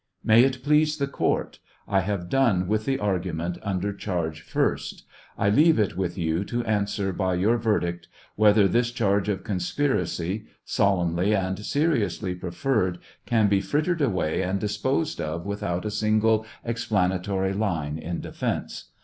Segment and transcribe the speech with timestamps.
[0.23, 5.05] May it please the court, I have done with the argument under charge first.
[5.37, 10.47] I leave it with you to answer by your verdict whether this charge of conspiracy,
[10.65, 17.53] solemnly and seriously preferred, can be frittered away and disposed of without a single explanatory
[17.53, 18.85] line in defence.